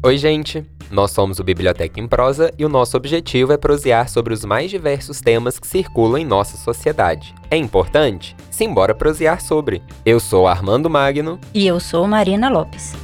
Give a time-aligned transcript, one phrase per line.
[0.00, 0.64] Oi, gente!
[0.92, 4.70] Nós somos o Biblioteca em Prosa e o nosso objetivo é prosear sobre os mais
[4.70, 7.34] diversos temas que circulam em nossa sociedade.
[7.50, 8.36] É importante?
[8.48, 9.82] Simbora prosear sobre.
[10.06, 11.40] Eu sou Armando Magno.
[11.52, 12.94] E eu sou Marina Lopes.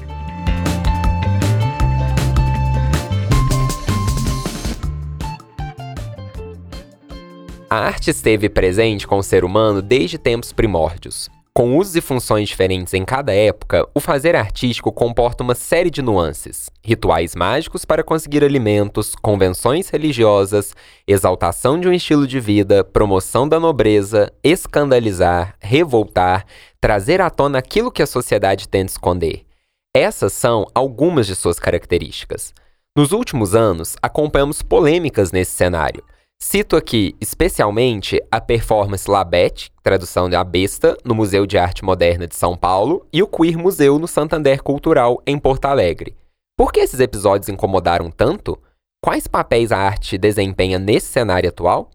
[7.68, 11.28] A arte esteve presente com o ser humano desde tempos primórdios.
[11.56, 16.02] Com usos e funções diferentes em cada época, o fazer artístico comporta uma série de
[16.02, 20.74] nuances: rituais mágicos para conseguir alimentos, convenções religiosas,
[21.06, 26.44] exaltação de um estilo de vida, promoção da nobreza, escandalizar, revoltar,
[26.80, 29.46] trazer à tona aquilo que a sociedade tenta esconder.
[29.94, 32.52] Essas são algumas de suas características.
[32.96, 36.02] Nos últimos anos, acompanhamos polêmicas nesse cenário.
[36.40, 42.26] Cito aqui especialmente a performance Labette, tradução de A Besta, no Museu de Arte Moderna
[42.26, 46.16] de São Paulo, e o Queer Museu no Santander Cultural, em Porto Alegre.
[46.56, 48.60] Por que esses episódios incomodaram tanto?
[49.02, 51.90] Quais papéis a arte desempenha nesse cenário atual?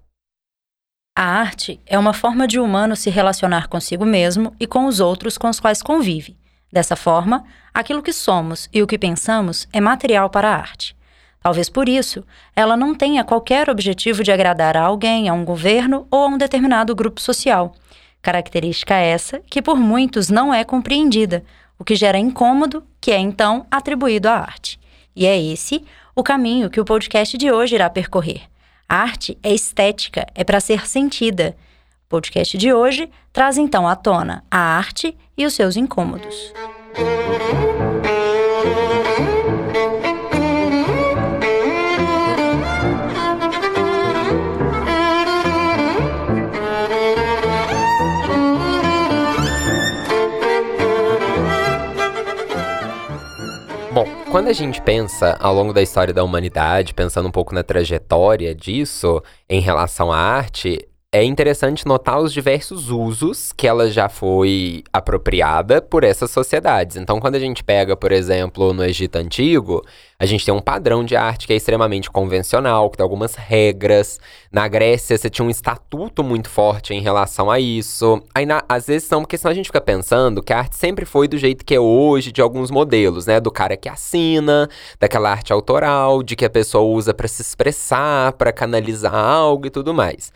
[1.18, 5.00] A arte é uma forma de o humano se relacionar consigo mesmo e com os
[5.00, 6.38] outros com os quais convive.
[6.72, 10.96] Dessa forma, aquilo que somos e o que pensamos é material para a arte.
[11.42, 12.24] Talvez por isso,
[12.56, 16.38] ela não tenha qualquer objetivo de agradar a alguém, a um governo ou a um
[16.38, 17.74] determinado grupo social.
[18.22, 21.44] Característica essa que por muitos não é compreendida,
[21.78, 24.78] o que gera incômodo, que é então atribuído à arte.
[25.16, 28.42] E é esse o caminho que o podcast de hoje irá percorrer.
[28.88, 31.56] A arte é estética, é para ser sentida.
[32.06, 36.52] O podcast de hoje traz então à tona a arte e os seus incômodos.
[54.32, 58.54] Quando a gente pensa ao longo da história da humanidade, pensando um pouco na trajetória
[58.54, 64.84] disso em relação à arte, é interessante notar os diversos usos que ela já foi
[64.94, 66.98] apropriada por essas sociedades.
[66.98, 69.84] Então, quando a gente pega, por exemplo, no Egito Antigo,
[70.20, 74.20] a gente tem um padrão de arte que é extremamente convencional, que tem algumas regras.
[74.52, 78.22] Na Grécia, você tinha um estatuto muito forte em relação a isso.
[78.32, 81.06] Aí, na, às vezes, não, porque senão a gente fica pensando que a arte sempre
[81.06, 83.40] foi do jeito que é hoje, de alguns modelos, né?
[83.40, 88.34] Do cara que assina, daquela arte autoral, de que a pessoa usa para se expressar,
[88.34, 90.32] para canalizar algo e tudo mais.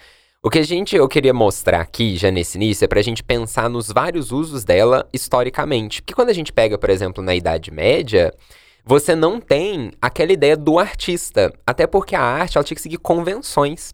[0.45, 3.23] O que a gente eu queria mostrar aqui, já nesse início, é para a gente
[3.23, 6.01] pensar nos vários usos dela historicamente.
[6.01, 8.33] Porque quando a gente pega, por exemplo, na Idade Média,
[8.83, 11.53] você não tem aquela ideia do artista.
[11.65, 13.93] Até porque a arte ela tinha que seguir convenções.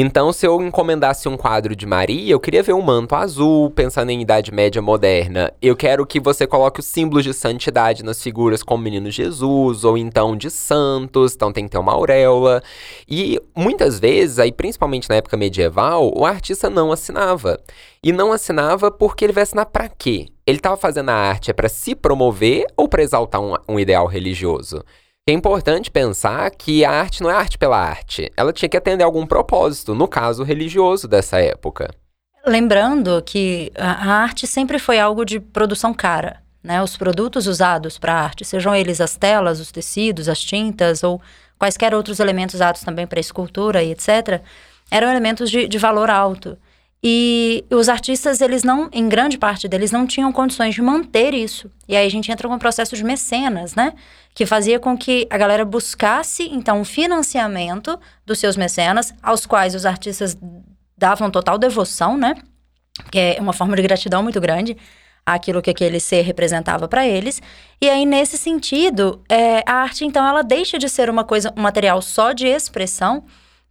[0.00, 4.10] Então, se eu encomendasse um quadro de Maria, eu queria ver um manto azul, pensando
[4.10, 5.52] em Idade Média moderna.
[5.60, 9.98] Eu quero que você coloque os símbolos de santidade nas figuras como menino Jesus, ou
[9.98, 12.62] então de santos, então tem que ter uma auréola.
[13.08, 17.58] E muitas vezes, aí principalmente na época medieval, o artista não assinava.
[18.00, 20.28] E não assinava porque ele vai assinar pra quê?
[20.46, 24.06] Ele estava fazendo a arte é para se promover ou para exaltar um, um ideal
[24.06, 24.80] religioso?
[25.28, 28.32] É importante pensar que a arte não é arte pela arte.
[28.34, 31.90] Ela tinha que atender algum propósito, no caso religioso dessa época.
[32.46, 36.40] Lembrando que a arte sempre foi algo de produção cara.
[36.64, 36.82] Né?
[36.82, 41.20] Os produtos usados para arte, sejam eles as telas, os tecidos, as tintas ou
[41.58, 44.40] quaisquer outros elementos usados também para escultura e etc.,
[44.90, 46.56] eram elementos de, de valor alto.
[47.02, 51.70] E os artistas, eles não, em grande parte deles, não tinham condições de manter isso.
[51.86, 53.92] E aí a gente entra com um processo de mecenas, né?
[54.34, 59.76] Que fazia com que a galera buscasse, então, um financiamento dos seus mecenas, aos quais
[59.76, 60.36] os artistas
[60.96, 62.34] davam total devoção, né?
[63.12, 64.76] Que é uma forma de gratidão muito grande
[65.24, 67.40] àquilo que aquele ser representava para eles.
[67.80, 71.62] E aí, nesse sentido, é, a arte, então, ela deixa de ser uma coisa, um
[71.62, 73.24] material só de expressão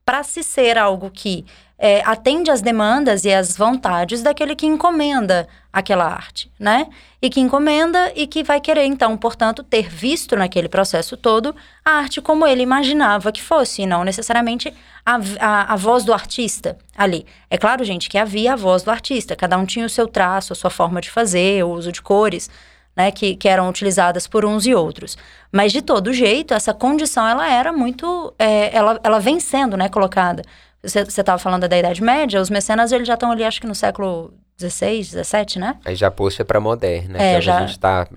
[0.05, 1.43] para se ser algo que
[1.79, 6.87] é, atende às demandas e às vontades daquele que encomenda aquela arte, né?
[7.21, 11.55] E que encomenda e que vai querer, então, portanto, ter visto naquele processo todo
[11.85, 14.73] a arte como ele imaginava que fosse, e não necessariamente
[15.05, 17.25] a, a, a voz do artista ali.
[17.49, 20.53] É claro, gente, que havia a voz do artista, cada um tinha o seu traço,
[20.53, 22.49] a sua forma de fazer, o uso de cores.
[22.95, 25.15] Né, que, que, eram utilizadas por uns e outros.
[25.51, 28.33] Mas, de todo jeito, essa condição, ela era muito...
[28.39, 30.41] É, ela, ela vem sendo né, colocada
[30.83, 33.75] você estava falando da Idade Média, os mecenas eles já estão ali, acho que no
[33.75, 35.77] século XVI, XVII, né?
[35.85, 38.07] Aí já puxa para moderna, é, que já, a gente tá...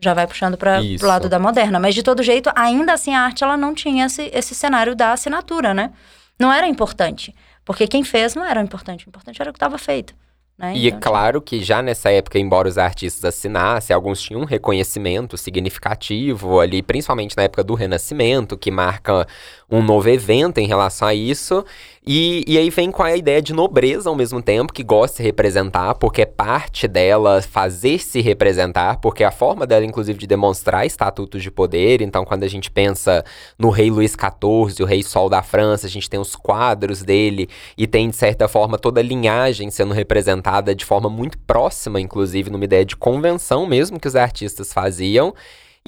[0.00, 1.80] Já vai puxando para o lado da moderna.
[1.80, 5.12] Mas, de todo jeito, ainda assim, a arte ela não tinha esse, esse cenário da
[5.12, 5.90] assinatura, né?
[6.38, 7.34] Não era importante.
[7.64, 9.06] Porque quem fez não era importante.
[9.06, 10.14] O importante era o que estava feito.
[10.58, 10.72] Né?
[10.74, 14.44] E é Então, claro que já nessa época, embora os artistas assinassem, alguns tinham um
[14.44, 19.26] reconhecimento significativo ali, principalmente na época do Renascimento, que marca
[19.70, 21.64] um novo evento em relação a isso.
[22.10, 25.16] E, e aí vem com a ideia de nobreza ao mesmo tempo, que gosta de
[25.18, 30.18] se representar, porque é parte dela fazer se representar, porque é a forma dela, inclusive,
[30.18, 32.00] de demonstrar estatutos de poder.
[32.00, 33.22] Então, quando a gente pensa
[33.58, 37.46] no rei Luís XIV, o rei Sol da França, a gente tem os quadros dele
[37.76, 42.48] e tem, de certa forma, toda a linhagem sendo representada de forma muito próxima, inclusive,
[42.48, 45.34] numa ideia de convenção mesmo que os artistas faziam.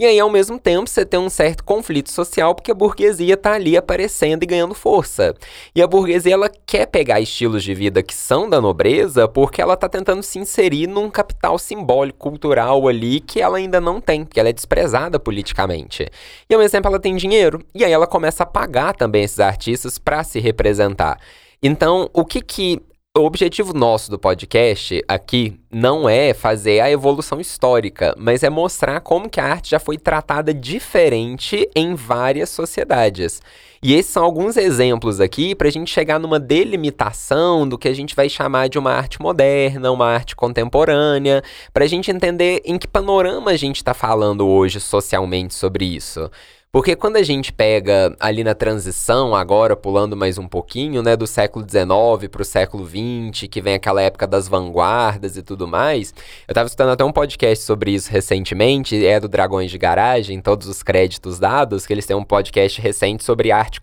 [0.00, 3.52] E aí, ao mesmo tempo, você tem um certo conflito social, porque a burguesia tá
[3.52, 5.34] ali aparecendo e ganhando força.
[5.74, 9.76] E a burguesia, ela quer pegar estilos de vida que são da nobreza, porque ela
[9.76, 14.40] tá tentando se inserir num capital simbólico, cultural ali, que ela ainda não tem, porque
[14.40, 16.08] ela é desprezada politicamente.
[16.48, 17.62] E ao mesmo tempo, ela tem dinheiro.
[17.74, 21.20] E aí, ela começa a pagar também esses artistas para se representar.
[21.62, 22.80] Então, o que que
[23.18, 29.00] o objetivo nosso do podcast aqui não é fazer a evolução histórica, mas é mostrar
[29.00, 33.42] como que a arte já foi tratada diferente em várias sociedades.
[33.82, 37.94] E esses são alguns exemplos aqui para a gente chegar numa delimitação do que a
[37.94, 41.42] gente vai chamar de uma arte moderna, uma arte contemporânea,
[41.72, 46.30] para a gente entender em que panorama a gente está falando hoje socialmente sobre isso.
[46.72, 51.26] Porque quando a gente pega ali na transição, agora pulando mais um pouquinho, né, do
[51.26, 56.14] século XIX para o século XX, que vem aquela época das vanguardas e tudo mais,
[56.46, 60.68] eu estava escutando até um podcast sobre isso recentemente, é do Dragões de Garagem, todos
[60.68, 63.80] os créditos dados, que eles têm um podcast recente sobre arte,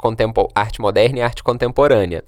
[0.55, 2.23] arte moderna e arte contemporânea.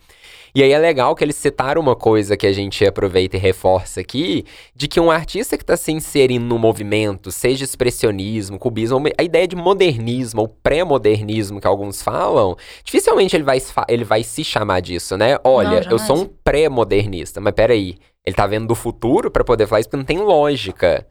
[0.53, 4.01] E aí é legal que eles citaram uma coisa que a gente aproveita e reforça
[4.01, 4.43] aqui,
[4.75, 9.47] de que um artista que está se inserindo no movimento, seja expressionismo, cubismo, a ideia
[9.47, 15.15] de modernismo ou pré-modernismo que alguns falam, dificilmente ele vai, ele vai se chamar disso,
[15.15, 15.37] né?
[15.43, 19.67] Olha, Não, eu sou um pré-modernista, mas peraí, ele tá vendo do futuro para poder
[19.67, 21.05] falar isso porque não tem lógica.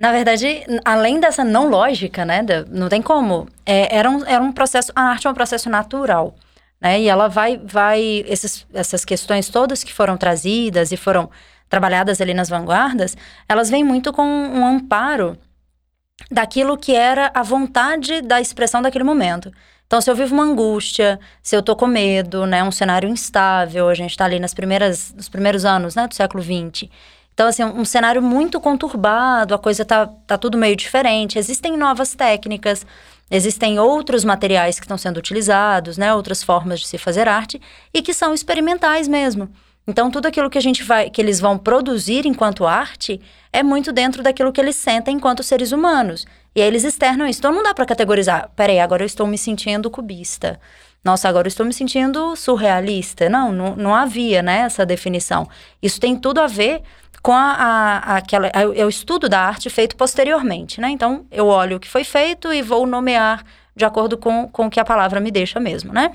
[0.00, 2.44] Na verdade, além dessa não lógica, né?
[2.68, 3.46] Não tem como.
[3.64, 4.90] É, era, um, era um processo.
[4.96, 6.34] A arte é um processo natural.
[6.80, 7.02] Né?
[7.02, 11.30] E ela vai, vai esses, essas questões todas que foram trazidas e foram
[11.68, 13.16] trabalhadas ali nas vanguardas,
[13.48, 15.38] elas vêm muito com um amparo
[16.30, 19.52] daquilo que era a vontade da expressão daquele momento.
[19.86, 23.88] Então, se eu vivo uma angústia, se eu tô com medo, né, um cenário instável,
[23.88, 26.88] a gente está ali nas primeiras, nos primeiros anos, né, do século XX.
[27.34, 31.38] Então, assim, um cenário muito conturbado, a coisa tá, tá tudo meio diferente.
[31.38, 32.86] Existem novas técnicas,
[33.34, 37.58] Existem outros materiais que estão sendo utilizados, né, outras formas de se fazer arte
[37.94, 39.48] e que são experimentais mesmo.
[39.86, 43.20] Então tudo aquilo que a gente vai, que eles vão produzir enquanto arte
[43.52, 46.24] é muito dentro daquilo que eles sentem enquanto seres humanos.
[46.54, 47.40] E aí eles externam isso.
[47.40, 48.50] Então não dá para categorizar.
[48.54, 50.60] Peraí, agora eu estou me sentindo cubista.
[51.04, 53.28] Nossa, agora eu estou me sentindo surrealista.
[53.28, 55.48] Não, não, não havia, né, essa definição.
[55.82, 56.82] Isso tem tudo a ver
[57.20, 60.90] com a, a, aquela, a, é o estudo da arte feito posteriormente, né?
[60.90, 63.44] Então, eu olho o que foi feito e vou nomear
[63.74, 66.12] de acordo com, com o que a palavra me deixa mesmo, né?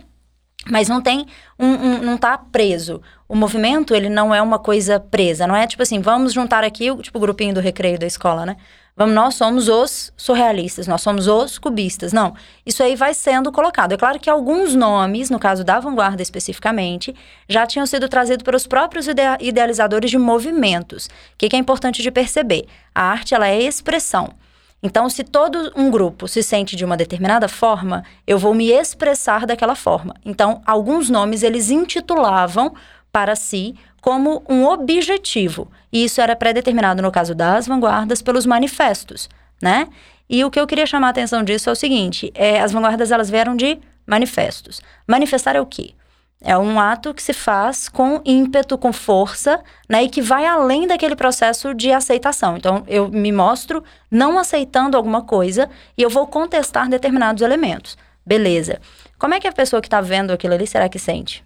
[0.69, 1.25] Mas não tem
[1.57, 3.01] um, um, não tá preso.
[3.27, 6.89] O movimento, ele não é uma coisa presa, não é tipo assim, vamos juntar aqui
[6.89, 8.56] o tipo o grupinho do recreio da escola, né?
[8.95, 12.12] Vamos, nós somos os surrealistas, nós somos os cubistas.
[12.12, 12.33] Não,
[12.65, 13.91] isso aí vai sendo colocado.
[13.91, 17.15] É claro que alguns nomes, no caso da vanguarda especificamente,
[17.47, 19.06] já tinham sido trazidos pelos próprios
[19.39, 21.06] idealizadores de movimentos.
[21.06, 22.66] O que, que é importante de perceber?
[22.95, 24.33] A arte, ela é expressão.
[24.81, 29.45] Então, se todo um grupo se sente de uma determinada forma, eu vou me expressar
[29.45, 30.16] daquela forma.
[30.25, 32.73] Então, alguns nomes eles intitulavam
[33.11, 35.69] para si como um objetivo.
[35.92, 39.30] E isso era pré-determinado no caso das vanguardas pelos manifestos,
[39.61, 39.87] né?
[40.30, 43.11] E o que eu queria chamar a atenção disso é o seguinte: é, as vanguardas
[43.11, 44.81] elas vieram de manifestos.
[45.07, 45.94] Manifestar é o quê?
[46.40, 49.59] É um ato que se faz com ímpeto, com força,
[49.90, 50.04] né?
[50.04, 52.56] E que vai além daquele processo de aceitação.
[52.56, 57.97] Então, eu me mostro não aceitando alguma coisa e eu vou contestar determinados elementos.
[58.23, 58.80] Beleza.
[59.18, 61.44] Como é que a pessoa que está vendo aquilo ali será que sente?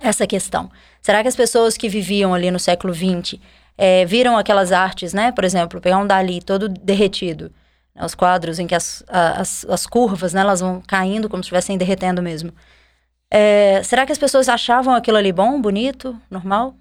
[0.00, 0.70] Essa questão.
[1.00, 3.40] Será que as pessoas que viviam ali no século XX
[3.76, 5.32] é, viram aquelas artes, né?
[5.32, 7.52] Por exemplo, pegar um Dali todo derretido.
[7.94, 8.04] Né?
[8.04, 10.40] Os quadros em que as, as, as curvas, né?
[10.40, 12.52] Elas vão caindo como se estivessem derretendo mesmo.
[13.30, 16.74] É, será que as pessoas achavam aquilo ali bom, bonito, normal?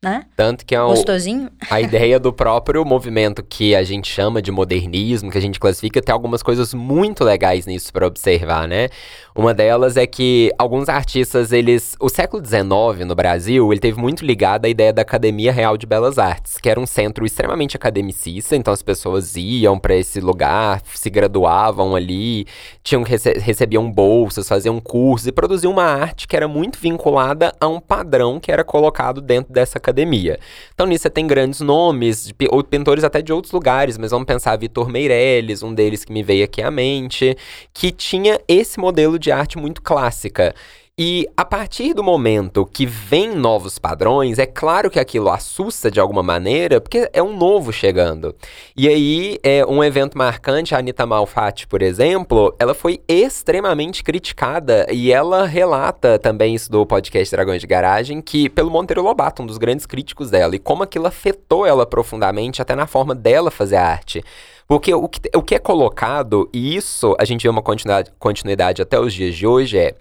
[0.00, 0.26] Né?
[0.36, 1.50] Tanto que é o, Gostosinho.
[1.68, 6.00] a ideia do próprio movimento que a gente chama de modernismo, que a gente classifica,
[6.00, 8.90] tem algumas coisas muito legais nisso para observar, né?
[9.34, 11.96] Uma delas é que alguns artistas, eles.
[11.98, 15.86] O século XIX no Brasil, ele teve muito ligado à ideia da Academia Real de
[15.86, 20.80] Belas Artes, que era um centro extremamente academicista, então as pessoas iam para esse lugar,
[20.94, 22.46] se graduavam ali,
[22.84, 27.66] tinham rece recebiam bolsas, faziam cursos e produziam uma arte que era muito vinculada a
[27.66, 30.38] um padrão que era colocado dentro dessa academia.
[30.74, 34.56] Então nisso você tem grandes nomes, ou pintores até de outros lugares, mas vamos pensar
[34.56, 37.36] Vitor Meirelles, um deles que me veio aqui à mente,
[37.72, 40.54] que tinha esse modelo de arte muito clássica.
[41.00, 46.00] E a partir do momento que vem novos padrões, é claro que aquilo assusta de
[46.00, 48.34] alguma maneira, porque é um novo chegando.
[48.76, 54.88] E aí, é um evento marcante, a Anitta Malfatti, por exemplo, ela foi extremamente criticada
[54.90, 59.46] e ela relata também isso do podcast Dragões de Garagem, que pelo Monteiro Lobato, um
[59.46, 63.76] dos grandes críticos dela, e como aquilo afetou ela profundamente, até na forma dela fazer
[63.76, 64.20] arte.
[64.66, 68.82] Porque o que, o que é colocado, e isso a gente vê uma continuidade, continuidade
[68.82, 69.94] até os dias de hoje, é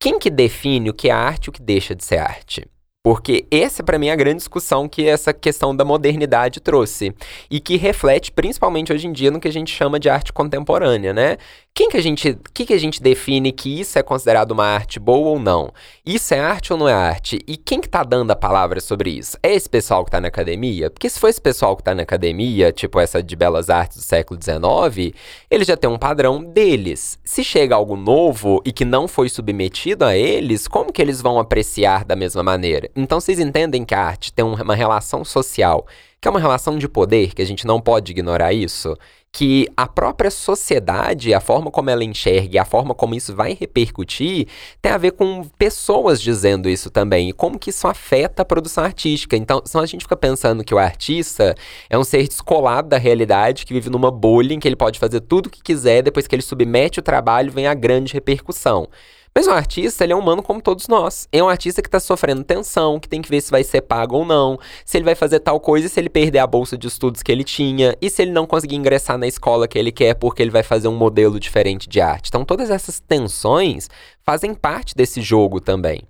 [0.00, 2.64] quem que define o que é arte e o que deixa de ser arte?
[3.02, 7.14] Porque essa, para mim, é a grande discussão que essa questão da modernidade trouxe.
[7.50, 11.12] E que reflete, principalmente hoje em dia, no que a gente chama de arte contemporânea,
[11.12, 11.38] né?
[11.78, 14.98] Quem que a gente, que que a gente define que isso é considerado uma arte
[14.98, 15.72] boa ou não?
[16.04, 17.38] Isso é arte ou não é arte?
[17.46, 19.38] E quem que tá dando a palavra sobre isso?
[19.44, 20.90] É esse pessoal que tá na academia?
[20.90, 24.02] Porque se for esse pessoal que tá na academia, tipo essa de belas artes do
[24.02, 25.14] século XIX,
[25.48, 27.16] eles já tem um padrão deles.
[27.24, 31.38] Se chega algo novo e que não foi submetido a eles, como que eles vão
[31.38, 32.90] apreciar da mesma maneira?
[32.96, 35.86] Então vocês entendem que a arte tem uma relação social,
[36.20, 38.98] que é uma relação de poder, que a gente não pode ignorar isso?
[39.32, 44.48] Que a própria sociedade, a forma como ela enxerga a forma como isso vai repercutir,
[44.80, 48.84] tem a ver com pessoas dizendo isso também e como que isso afeta a produção
[48.84, 49.36] artística.
[49.36, 51.54] Então, senão a gente fica pensando que o artista
[51.88, 55.20] é um ser descolado da realidade, que vive numa bolha em que ele pode fazer
[55.20, 58.88] tudo o que quiser, depois que ele submete o trabalho, vem a grande repercussão.
[59.34, 61.28] Mas o artista, ele é humano como todos nós.
[61.30, 64.16] É um artista que está sofrendo tensão, que tem que ver se vai ser pago
[64.16, 66.86] ou não, se ele vai fazer tal coisa e se ele perder a bolsa de
[66.86, 70.14] estudos que ele tinha, e se ele não conseguir ingressar na escola que ele quer
[70.14, 72.28] porque ele vai fazer um modelo diferente de arte.
[72.28, 73.88] Então, todas essas tensões
[74.24, 76.02] fazem parte desse jogo também.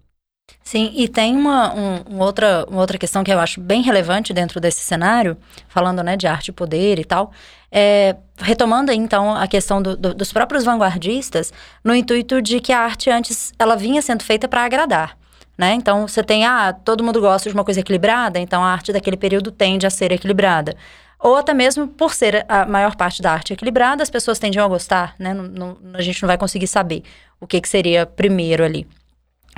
[0.63, 4.61] Sim, e tem uma, um, outra, uma outra questão que eu acho bem relevante dentro
[4.61, 5.35] desse cenário,
[5.67, 7.33] falando né, de arte e poder e tal,
[7.73, 11.53] é, retomando então a questão do, do, dos próprios vanguardistas,
[11.83, 15.17] no intuito de que a arte antes ela vinha sendo feita para agradar.
[15.57, 15.73] Né?
[15.73, 19.17] Então você tem, ah, todo mundo gosta de uma coisa equilibrada, então a arte daquele
[19.17, 20.77] período tende a ser equilibrada.
[21.19, 24.69] Ou até mesmo por ser a maior parte da arte equilibrada, as pessoas tendem a
[24.69, 25.35] gostar, né?
[25.35, 27.03] Não, não, a gente não vai conseguir saber
[27.41, 28.87] o que, que seria primeiro ali.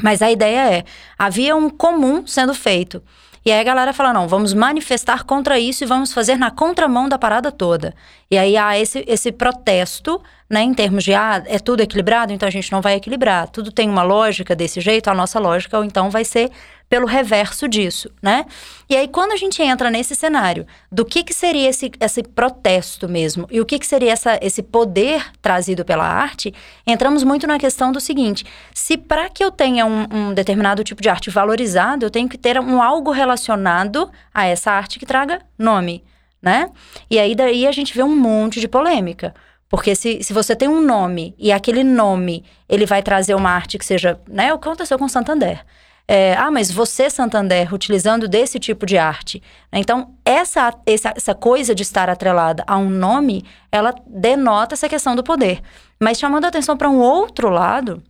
[0.03, 0.85] Mas a ideia é,
[1.19, 3.03] havia um comum sendo feito.
[3.45, 7.09] E aí a galera fala: não, vamos manifestar contra isso e vamos fazer na contramão
[7.09, 7.95] da parada toda.
[8.31, 12.47] E aí há esse, esse protesto, né, em termos de, ah, é tudo equilibrado, então
[12.47, 13.49] a gente não vai equilibrar.
[13.49, 16.51] Tudo tem uma lógica desse jeito, a nossa lógica, ou então vai ser
[16.91, 18.45] pelo reverso disso, né?
[18.89, 23.09] E aí, quando a gente entra nesse cenário do que, que seria esse, esse protesto
[23.09, 26.53] mesmo e o que, que seria essa, esse poder trazido pela arte,
[26.85, 28.45] entramos muito na questão do seguinte:
[28.75, 32.37] se para que eu tenha um, um, determinado tipo de arte valorizado, eu tenho que
[32.37, 36.03] ter um algo relacionado a essa arte que traga nome,
[36.43, 36.71] né?
[37.09, 39.33] E aí, daí a gente vê um monte de polêmica.
[39.69, 43.79] Porque se, se você tem um nome e aquele nome ele vai trazer uma arte
[43.79, 44.53] que seja, né?
[44.53, 45.65] O que aconteceu com Santander
[46.13, 49.41] é, ah, mas você, Santander, utilizando desse tipo de arte.
[49.73, 55.15] Então, essa, essa, essa coisa de estar atrelada a um nome, ela denota essa questão
[55.15, 55.63] do poder.
[56.01, 58.03] Mas chamando a atenção para um outro lado,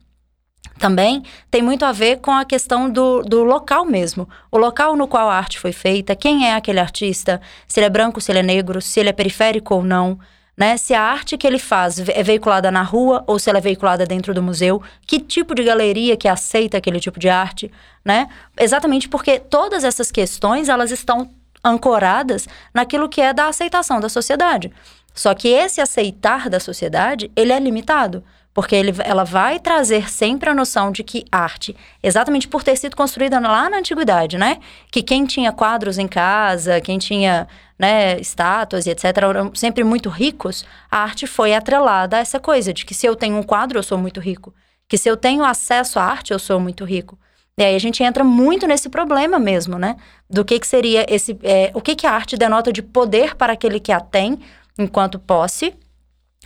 [0.78, 4.26] também tem muito a ver com a questão do, do local mesmo.
[4.50, 7.38] O local no qual a arte foi feita, quem é aquele artista,
[7.69, 10.19] se ele é branco, se ele é negro, se ele é periférico ou não
[10.61, 10.76] né?
[10.76, 14.05] Se a arte que ele faz é veiculada na rua ou se ela é veiculada
[14.05, 17.73] dentro do museu, que tipo de galeria que aceita aquele tipo de arte,
[18.05, 18.29] né?
[18.59, 21.31] Exatamente porque todas essas questões, elas estão
[21.64, 24.71] ancoradas naquilo que é da aceitação da sociedade.
[25.14, 28.23] Só que esse aceitar da sociedade, ele é limitado.
[28.52, 32.97] Porque ele, ela vai trazer sempre a noção de que arte, exatamente por ter sido
[32.97, 34.59] construída lá na antiguidade, né?
[34.90, 37.47] Que quem tinha quadros em casa, quem tinha
[37.81, 42.75] né, estátuas e etc., eram sempre muito ricos, a arte foi atrelada a essa coisa
[42.75, 44.55] de que se eu tenho um quadro, eu sou muito rico.
[44.87, 47.19] Que se eu tenho acesso à arte, eu sou muito rico.
[47.57, 49.97] E aí a gente entra muito nesse problema mesmo, né?
[50.29, 51.39] Do que, que seria esse.
[51.43, 54.39] É, o que, que a arte denota de poder para aquele que a tem
[54.79, 55.75] enquanto posse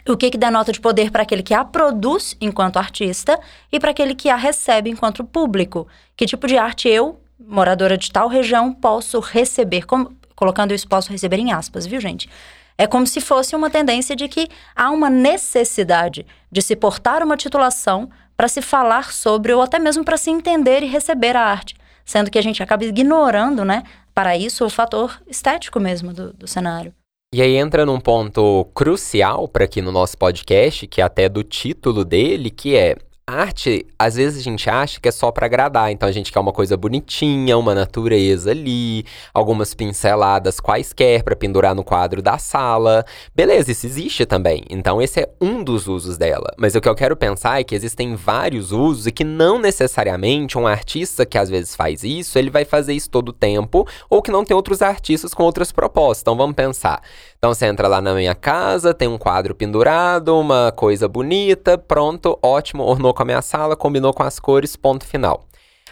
[0.06, 3.40] o que, que dá nota de poder para aquele que a produz enquanto artista
[3.72, 5.86] e para aquele que a recebe enquanto público.
[6.16, 9.86] Que tipo de arte eu, moradora de tal região, posso receber?
[9.86, 12.28] Como, colocando isso, posso receber em aspas, viu, gente?
[12.76, 17.36] É como se fosse uma tendência de que há uma necessidade de se portar uma
[17.36, 21.76] titulação para se falar sobre, ou até mesmo para se entender e receber a arte.
[22.04, 26.46] Sendo que a gente acaba ignorando, né, para isso, o fator estético mesmo do, do
[26.46, 26.92] cenário.
[27.34, 31.42] E aí entra num ponto crucial para aqui no nosso podcast, que é até do
[31.42, 35.90] título dele, que é arte, às vezes a gente acha que é só para agradar,
[35.90, 41.74] então a gente quer uma coisa bonitinha, uma natureza ali, algumas pinceladas quaisquer para pendurar
[41.74, 43.04] no quadro da sala.
[43.34, 44.64] Beleza, isso existe também.
[44.68, 46.52] Então esse é um dos usos dela.
[46.58, 50.58] Mas o que eu quero pensar é que existem vários usos e que não necessariamente
[50.58, 54.20] um artista que às vezes faz isso, ele vai fazer isso todo o tempo, ou
[54.20, 56.20] que não tem outros artistas com outras propostas.
[56.20, 57.00] Então vamos pensar.
[57.44, 62.38] Então você entra lá na minha casa, tem um quadro pendurado, uma coisa bonita, pronto,
[62.42, 65.44] ótimo, ornou com a minha sala, combinou com as cores, ponto final.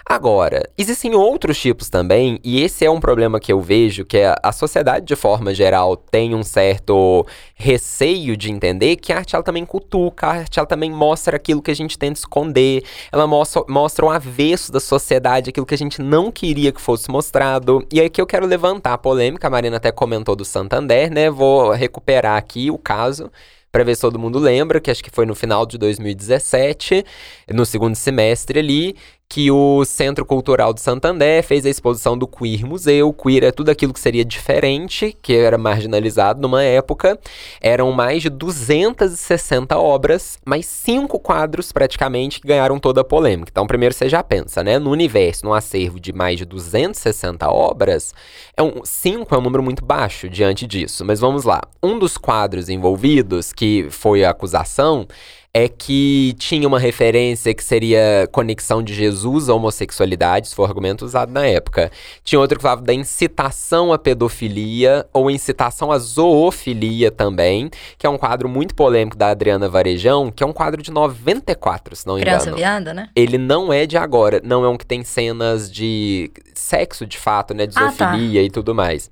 [0.05, 4.35] Agora, existem outros tipos também, e esse é um problema que eu vejo, que é
[4.43, 9.45] a sociedade, de forma geral, tem um certo receio de entender que a arte ela
[9.45, 12.83] também cutuca, a arte ela também mostra aquilo que a gente tenta esconder,
[13.13, 17.11] ela mostra, mostra o avesso da sociedade, aquilo que a gente não queria que fosse
[17.11, 17.87] mostrado.
[17.93, 21.31] E aí que eu quero levantar a polêmica, a Marina até comentou do Santander, né?
[21.31, 23.31] Vou recuperar aqui o caso
[23.73, 27.03] para ver se todo mundo lembra, que acho que foi no final de 2017,
[27.51, 28.95] no segundo semestre ali,
[29.33, 33.11] que o Centro Cultural de Santander fez a exposição do Queer Museu.
[33.15, 37.19] Queer é tudo aquilo que seria diferente, que era marginalizado numa época.
[37.59, 43.49] Eram mais de 260 obras, mais cinco quadros praticamente que ganharam toda a polêmica.
[43.51, 44.79] Então, primeiro você já pensa, né?
[44.79, 48.15] No universo, num acervo de mais de 260 obras,
[48.55, 51.07] é um, cinco é um número muito baixo diante disso.
[51.07, 51.62] Mas vamos lá.
[51.83, 55.09] Um dos quadros envolvidos, que foi a acusação,
[55.55, 60.69] é que tinha uma referência que seria conexão de Jesus à homossexualidade, isso foi o
[60.69, 61.91] argumento usado na época.
[62.25, 67.69] Tinha outro que falava da incitação à pedofilia ou incitação à zoofilia também,
[67.99, 71.97] que é um quadro muito polêmico da Adriana Varejão, que é um quadro de 94,
[71.97, 72.41] se não me engano.
[72.41, 73.11] Criança viada, né?
[73.15, 77.53] Ele não é de agora, não é um que tem cenas de sexo de fato,
[77.53, 78.47] né, de zoofilia ah, tá.
[78.47, 79.11] e tudo mais.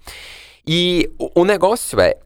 [0.67, 2.17] E o, o negócio é,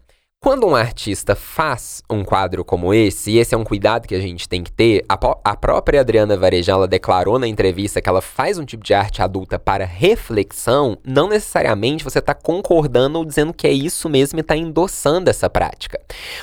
[0.44, 4.20] quando um artista faz um quadro como esse, e esse é um cuidado que a
[4.20, 8.20] gente tem que ter, a, a própria Adriana Varejão ela declarou na entrevista que ela
[8.20, 13.54] faz um tipo de arte adulta para reflexão, não necessariamente você está concordando ou dizendo
[13.54, 15.98] que é isso mesmo e está endossando essa prática.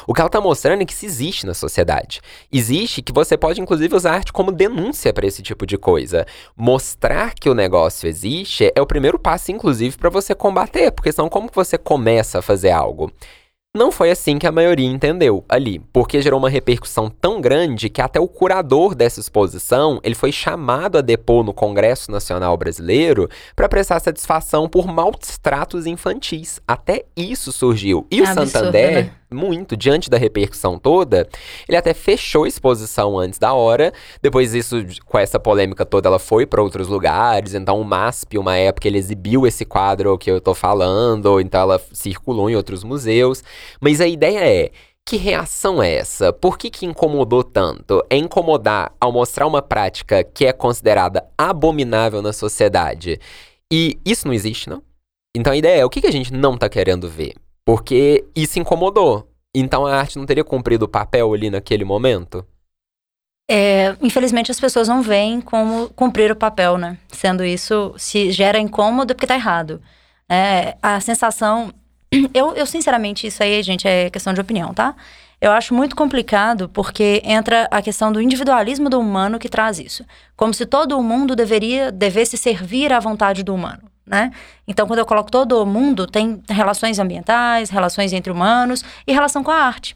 [0.07, 2.21] O que ela está mostrando é que isso existe na sociedade.
[2.51, 6.25] Existe que você pode, inclusive, usar arte como denúncia para esse tipo de coisa.
[6.57, 11.29] Mostrar que o negócio existe é o primeiro passo, inclusive, para você combater, porque senão
[11.29, 13.11] como você começa a fazer algo?
[13.73, 18.01] Não foi assim que a maioria entendeu ali, porque gerou uma repercussão tão grande que
[18.01, 23.69] até o curador dessa exposição ele foi chamado a depor no Congresso Nacional Brasileiro para
[23.69, 26.59] prestar satisfação por maus tratos infantis.
[26.67, 28.05] Até isso surgiu.
[28.11, 29.11] E o absurdo, Santander, né?
[29.33, 31.27] Muito, diante da repercussão toda,
[31.67, 33.93] ele até fechou a exposição antes da hora.
[34.21, 37.53] Depois isso, com essa polêmica toda, ela foi para outros lugares.
[37.53, 41.81] Então o MASP, uma época, ele exibiu esse quadro que eu tô falando, então ela
[41.93, 43.43] circulou em outros museus.
[43.79, 44.71] Mas a ideia é,
[45.05, 46.31] que reação é essa?
[46.31, 48.03] Por que, que incomodou tanto?
[48.09, 53.19] É incomodar ao mostrar uma prática que é considerada abominável na sociedade.
[53.71, 54.81] E isso não existe, não?
[55.35, 57.33] Então a ideia é, o que, que a gente não tá querendo ver?
[57.65, 59.27] Porque isso incomodou.
[59.53, 62.45] Então a arte não teria cumprido o papel ali naquele momento?
[63.49, 66.97] É, infelizmente as pessoas não veem como cumprir o papel, né?
[67.09, 69.81] Sendo isso, se gera incômodo é porque tá errado.
[70.29, 71.73] É, a sensação.
[72.33, 74.95] Eu, eu, sinceramente, isso aí, gente, é questão de opinião, tá?
[75.39, 80.05] Eu acho muito complicado porque entra a questão do individualismo do humano que traz isso.
[80.35, 84.31] Como se todo mundo deveria, devesse servir à vontade do humano né?
[84.67, 89.51] Então, quando eu coloco todo mundo, tem relações ambientais, relações entre humanos e relação com
[89.51, 89.95] a arte.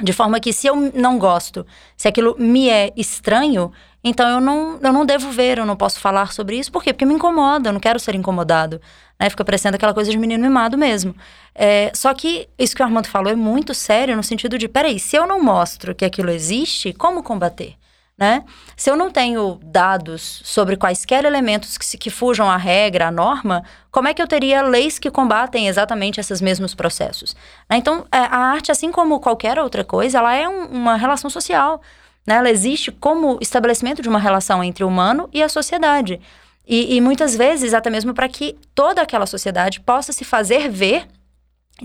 [0.00, 4.78] De forma que se eu não gosto, se aquilo me é estranho, então eu não,
[4.80, 6.70] eu não devo ver, eu não posso falar sobre isso.
[6.70, 6.92] Por quê?
[6.92, 8.80] Porque me incomoda, eu não quero ser incomodado.
[9.18, 9.28] Né?
[9.28, 11.14] Fica parecendo aquela coisa de menino mimado mesmo.
[11.52, 15.00] É, só que isso que o Armando falou é muito sério no sentido de, peraí,
[15.00, 17.74] se eu não mostro que aquilo existe, como combater?
[18.18, 18.44] Né?
[18.76, 23.10] Se eu não tenho dados sobre quaisquer elementos que, se, que fujam à regra, à
[23.12, 27.36] norma, como é que eu teria leis que combatem exatamente esses mesmos processos?
[27.70, 27.76] Né?
[27.76, 31.80] Então, é, a arte, assim como qualquer outra coisa, ela é um, uma relação social.
[32.26, 32.34] Né?
[32.34, 36.20] Ela existe como estabelecimento de uma relação entre o humano e a sociedade.
[36.66, 41.06] E, e muitas vezes, até mesmo para que toda aquela sociedade possa se fazer ver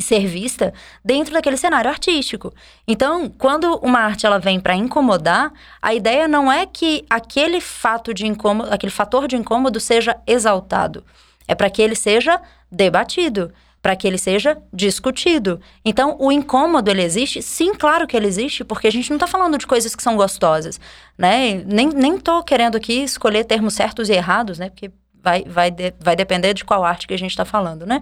[0.01, 2.53] ser vista dentro daquele cenário artístico.
[2.87, 5.51] Então, quando uma arte ela vem para incomodar,
[5.81, 11.03] a ideia não é que aquele fato de incômodo, aquele fator de incômodo seja exaltado.
[11.47, 13.53] É para que ele seja debatido,
[13.83, 15.59] para que ele seja discutido.
[15.83, 17.41] Então, o incômodo ele existe?
[17.41, 20.15] Sim, claro que ele existe, porque a gente não está falando de coisas que são
[20.15, 20.79] gostosas,
[21.17, 21.61] né?
[21.65, 24.69] Nem nem tô querendo aqui escolher termos certos e errados, né?
[24.69, 24.89] Porque
[25.23, 28.01] vai, vai, de, vai depender de qual arte que a gente está falando, né?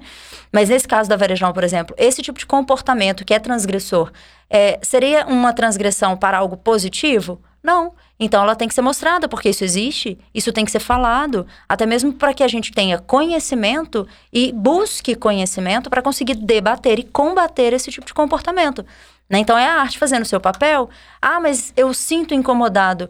[0.51, 4.12] Mas nesse caso da Varejão, por exemplo, esse tipo de comportamento que é transgressor,
[4.49, 7.39] é, seria uma transgressão para algo positivo?
[7.63, 7.93] Não.
[8.19, 11.86] Então ela tem que ser mostrada, porque isso existe, isso tem que ser falado, até
[11.86, 17.71] mesmo para que a gente tenha conhecimento e busque conhecimento para conseguir debater e combater
[17.71, 18.84] esse tipo de comportamento.
[19.29, 19.39] Né?
[19.39, 20.89] Então é a arte fazendo o seu papel.
[21.21, 23.10] Ah, mas eu sinto incomodado.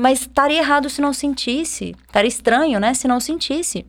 [0.00, 1.94] Mas estaria errado se não sentisse.
[2.06, 2.94] Estaria estranho, né?
[2.94, 3.84] Se não sentisse.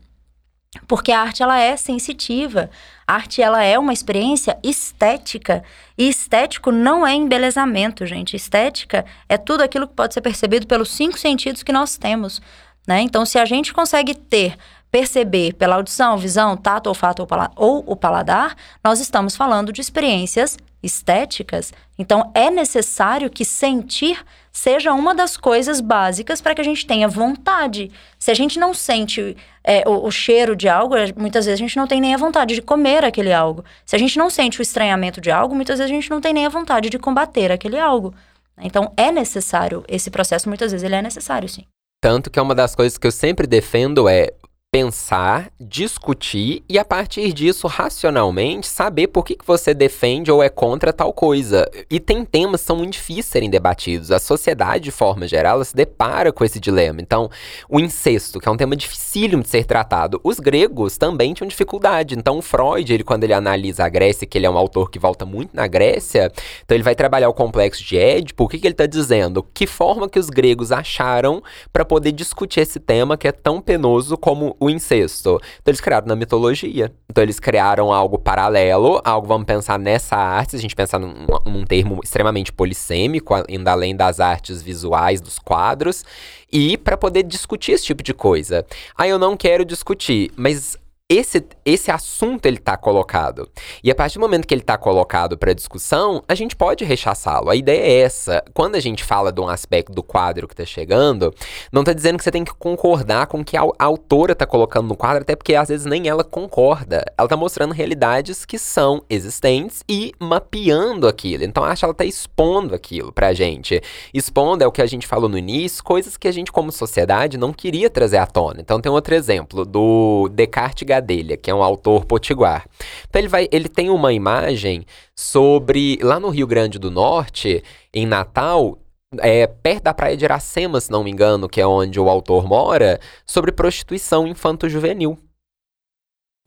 [0.86, 2.69] Porque a arte ela é sensitiva.
[3.08, 5.63] A arte ela é uma experiência estética.
[5.97, 8.36] E estético não é embelezamento, gente.
[8.36, 12.41] Estética é tudo aquilo que pode ser percebido pelos cinco sentidos que nós temos.
[12.86, 13.00] Né?
[13.00, 14.58] Então, se a gente consegue ter,
[14.91, 21.71] perceber pela audição, visão, tato, olfato ou o paladar, nós estamos falando de experiências estéticas.
[21.97, 27.07] Então, é necessário que sentir seja uma das coisas básicas para que a gente tenha
[27.07, 27.89] vontade.
[28.19, 31.77] Se a gente não sente é, o, o, cheiro de algo, muitas vezes a gente
[31.77, 33.63] não tem nem a vontade de comer aquele algo.
[33.85, 36.33] Se a gente não sente o estranhamento de algo, muitas vezes a gente não tem
[36.33, 38.13] nem a vontade de combater aquele algo.
[38.59, 41.65] Então, é necessário esse processo, muitas vezes ele é necessário, sim.
[42.01, 44.31] Tanto que é uma das coisas que eu sempre defendo é
[44.71, 50.47] pensar, discutir e a partir disso, racionalmente, saber por que, que você defende ou é
[50.47, 51.69] contra tal coisa.
[51.89, 54.12] E tem temas que são muito difíceis de serem debatidos.
[54.12, 57.01] A sociedade, de forma geral, se depara com esse dilema.
[57.01, 57.29] Então,
[57.67, 60.21] o incesto, que é um tema dificílimo de ser tratado.
[60.23, 62.15] Os gregos também tinham dificuldade.
[62.17, 65.25] Então, Freud, ele, quando ele analisa a Grécia, que ele é um autor que volta
[65.25, 66.31] muito na Grécia,
[66.63, 68.45] então ele vai trabalhar o complexo de Édipo.
[68.45, 69.45] O que, que ele está dizendo?
[69.53, 74.17] Que forma que os gregos acharam para poder discutir esse tema que é tão penoso
[74.17, 75.41] como o incesto.
[75.60, 76.93] Então eles criaram na mitologia.
[77.10, 81.26] Então eles criaram algo paralelo, algo, vamos pensar nessa arte, se a gente pensar num,
[81.47, 86.06] num termo extremamente polissêmico, ainda além das artes visuais, dos quadros,
[86.54, 88.63] e para poder discutir esse tipo de coisa.
[88.95, 90.78] Aí eu não quero discutir, mas
[91.12, 93.50] esse, esse assunto ele está colocado.
[93.84, 97.50] E a partir do momento que ele está colocado para discussão, a gente pode rechaçá-lo.
[97.50, 98.41] A ideia é essa.
[98.54, 101.34] Quando a gente fala de um aspecto do quadro que está chegando,
[101.69, 104.88] não está dizendo que você tem que concordar com o que a, autora está colocando
[104.88, 107.04] no quadro, até porque às vezes nem ela concorda.
[107.17, 111.43] Ela está mostrando realidades que são existentes e mapeando aquilo.
[111.43, 113.82] Então acho que ela está expondo aquilo para a gente.
[114.13, 117.38] Expondo é o que a gente falou no início, coisas que a gente como sociedade
[117.38, 118.62] não queria trazer à tona.
[118.62, 122.65] Então tem outro exemplo do Descartes Gadelha, que é um autor potiguar.
[123.09, 124.85] Então ele vai, ele tem uma imagem
[125.15, 128.77] sobre lá no Rio Grande do Norte, em Natal,
[129.19, 132.47] é, perto da praia de Iracema, se não me engano, que é onde o autor
[132.47, 135.17] mora, sobre prostituição infanto-juvenil.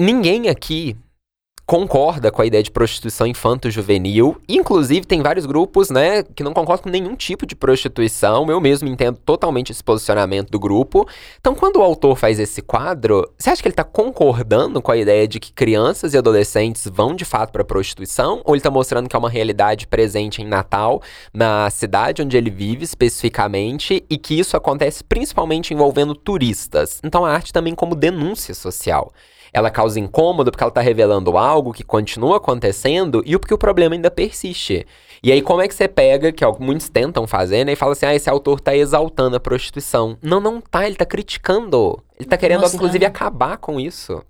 [0.01, 0.97] Ninguém aqui
[1.67, 4.37] concorda com a ideia de prostituição infanto-juvenil.
[4.49, 8.51] Inclusive, tem vários grupos, né, que não concordam com nenhum tipo de prostituição.
[8.51, 11.09] Eu mesmo entendo totalmente esse posicionamento do grupo.
[11.41, 14.97] Então, quando o autor faz esse quadro, você acha que ele está concordando com a
[14.97, 18.43] ideia de que crianças e adolescentes vão de fato para prostituição?
[18.45, 22.51] Ou ele está mostrando que é uma realidade presente em Natal, na cidade onde ele
[22.51, 27.01] vive especificamente, e que isso acontece principalmente envolvendo turistas?
[27.03, 29.13] Então, a arte também como denúncia social
[29.55, 33.95] ela causa incômodo porque ela está revelando algo que continua acontecendo e porque o problema
[33.95, 34.85] ainda persiste.
[35.23, 38.05] E aí, como é que você pega, que muitos tentam fazer, né, e fala assim:
[38.05, 40.19] ah, esse autor está exaltando a prostituição.
[40.21, 42.03] Não, não tá, ele está criticando.
[42.17, 44.21] Ele está querendo, inclusive, acabar com isso.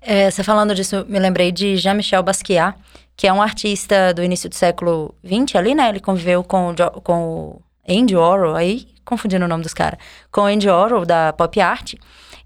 [0.00, 2.74] É, você falando disso, me lembrei de Jean-Michel Basquiat,
[3.14, 5.90] que é um artista do início do século XX ali, né?
[5.90, 9.98] Ele conviveu com, com o Andy Warhol, aí confundindo o nome dos caras,
[10.32, 11.94] com o Andy Warhol da pop art.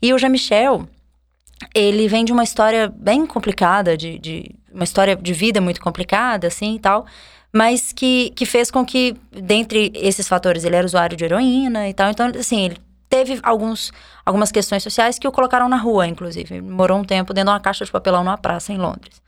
[0.03, 0.87] E o Jean-Michel,
[1.75, 6.47] ele vem de uma história bem complicada, de, de, uma história de vida muito complicada,
[6.47, 7.07] assim e tal,
[7.53, 11.95] mas que, que fez com que, dentre esses fatores, ele era usuário de heroína e
[11.95, 12.11] tal.
[12.11, 13.91] Então, assim, ele teve alguns,
[14.25, 16.61] algumas questões sociais que o colocaram na rua, inclusive.
[16.61, 19.21] Morou um tempo dentro de uma caixa de papelão numa praça em Londres.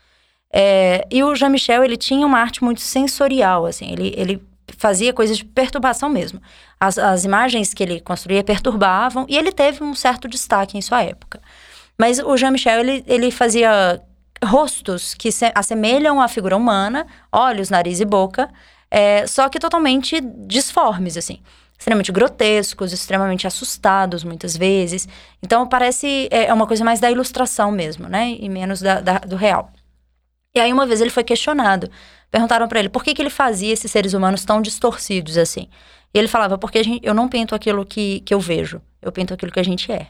[0.53, 4.43] É, e o Jean-Michel, ele tinha uma arte muito sensorial, assim, ele, ele
[4.77, 6.40] fazia coisas de perturbação mesmo.
[6.79, 11.03] As, as imagens que ele construía perturbavam e ele teve um certo destaque em sua
[11.03, 11.40] época.
[12.01, 14.01] Mas o Jean-Michel, ele, ele fazia
[14.43, 18.51] rostos que se assemelham à figura humana, olhos, nariz e boca,
[18.91, 21.43] é, só que totalmente disformes, assim.
[21.79, 25.07] Extremamente grotescos, extremamente assustados, muitas vezes.
[25.43, 28.35] Então, parece é, é uma coisa mais da ilustração mesmo, né?
[28.41, 29.71] E menos da, da, do real.
[30.55, 31.91] E aí, uma vez ele foi questionado.
[32.31, 35.69] Perguntaram para ele por que, que ele fazia esses seres humanos tão distorcidos assim.
[36.15, 39.35] E ele falava, porque gente, eu não pinto aquilo que, que eu vejo, eu pinto
[39.35, 40.07] aquilo que a gente é.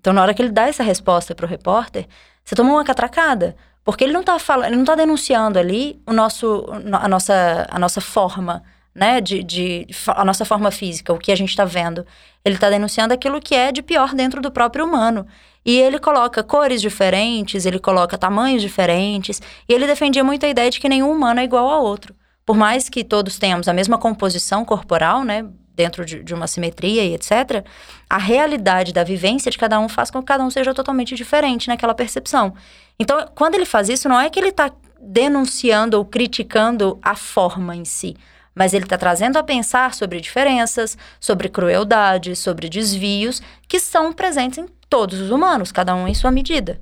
[0.00, 2.06] Então, na hora que ele dá essa resposta para o repórter,
[2.42, 3.54] você toma uma catracada.
[3.84, 7.78] Porque ele não está falando, ele não tá denunciando ali o nosso, a, nossa, a
[7.78, 8.62] nossa forma,
[8.94, 9.20] né?
[9.20, 12.06] De, de, a nossa forma física, o que a gente está vendo.
[12.44, 15.26] Ele está denunciando aquilo que é de pior dentro do próprio humano.
[15.64, 19.40] E ele coloca cores diferentes, ele coloca tamanhos diferentes.
[19.68, 22.14] E ele defendia muito a ideia de que nenhum humano é igual ao outro.
[22.46, 25.46] Por mais que todos tenhamos a mesma composição corporal, né?
[25.80, 27.64] Dentro de, de uma simetria e etc.,
[28.08, 31.68] a realidade da vivência de cada um faz com que cada um seja totalmente diferente
[31.68, 32.52] naquela percepção.
[32.98, 37.74] Então, quando ele faz isso, não é que ele está denunciando ou criticando a forma
[37.74, 38.14] em si,
[38.54, 44.58] mas ele está trazendo a pensar sobre diferenças, sobre crueldade, sobre desvios que são presentes
[44.58, 46.78] em todos os humanos, cada um em sua medida.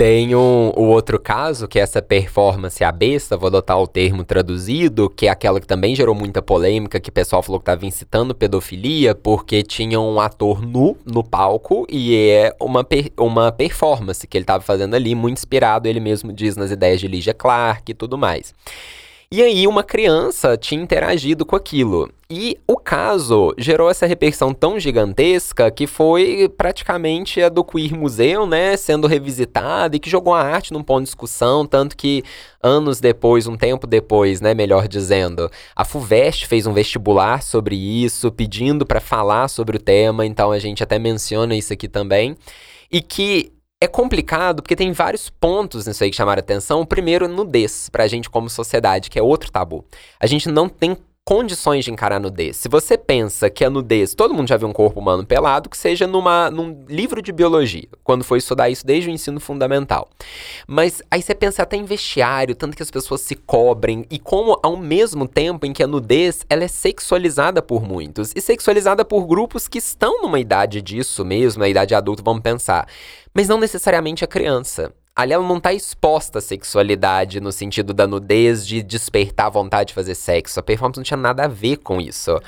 [0.00, 4.22] Tem um, o outro caso, que é essa performance à besta, vou adotar o termo
[4.22, 7.84] traduzido, que é aquela que também gerou muita polêmica, que o pessoal falou que estava
[7.84, 14.24] incitando pedofilia, porque tinha um ator nu no palco e é uma, per, uma performance
[14.24, 17.90] que ele estava fazendo ali, muito inspirado, ele mesmo diz, nas ideias de Ligia Clark
[17.90, 18.54] e tudo mais.
[19.30, 22.10] E aí uma criança tinha interagido com aquilo.
[22.30, 28.46] E o caso gerou essa repercussão tão gigantesca que foi praticamente a do Queer Museu,
[28.46, 32.22] né, sendo revisitada e que jogou a arte num ponto de discussão, tanto que
[32.62, 38.32] anos depois, um tempo depois, né, melhor dizendo, a FUVEST fez um vestibular sobre isso,
[38.32, 42.34] pedindo para falar sobre o tema, então a gente até menciona isso aqui também.
[42.90, 46.80] E que é complicado porque tem vários pontos nisso aí que chamaram atenção.
[46.80, 49.84] O primeiro, nudez, pra gente como sociedade, que é outro tabu.
[50.18, 50.96] A gente não tem
[51.28, 52.56] condições de encarar a nudez.
[52.56, 55.76] Se você pensa que a nudez, todo mundo já viu um corpo humano pelado, que
[55.76, 60.08] seja numa, num livro de biologia, quando foi estudar isso desde o ensino fundamental.
[60.66, 64.58] Mas aí você pensa até em vestiário, tanto que as pessoas se cobrem, e como
[64.62, 69.26] ao mesmo tempo em que a nudez, ela é sexualizada por muitos, e sexualizada por
[69.26, 72.88] grupos que estão numa idade disso mesmo, na idade adulta, vamos pensar.
[73.34, 78.06] Mas não necessariamente a criança ali ela não tá exposta à sexualidade no sentido da
[78.06, 80.60] nudez, de despertar a vontade de fazer sexo.
[80.60, 82.38] A performance não tinha nada a ver com isso.